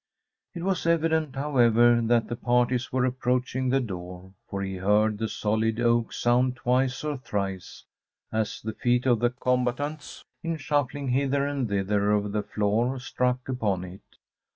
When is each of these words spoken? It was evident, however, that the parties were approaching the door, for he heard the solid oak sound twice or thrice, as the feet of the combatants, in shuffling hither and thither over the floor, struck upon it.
It 0.55 0.63
was 0.63 0.87
evident, 0.87 1.35
however, 1.35 2.01
that 2.01 2.27
the 2.27 2.35
parties 2.35 2.91
were 2.91 3.05
approaching 3.05 3.69
the 3.69 3.79
door, 3.79 4.33
for 4.49 4.63
he 4.63 4.77
heard 4.77 5.19
the 5.19 5.27
solid 5.29 5.79
oak 5.79 6.11
sound 6.11 6.55
twice 6.55 7.03
or 7.03 7.17
thrice, 7.17 7.83
as 8.31 8.63
the 8.63 8.73
feet 8.73 9.05
of 9.05 9.19
the 9.19 9.29
combatants, 9.29 10.25
in 10.41 10.57
shuffling 10.57 11.09
hither 11.09 11.45
and 11.45 11.69
thither 11.69 12.11
over 12.13 12.29
the 12.29 12.41
floor, 12.41 12.97
struck 12.99 13.47
upon 13.47 13.83
it. 13.83 14.01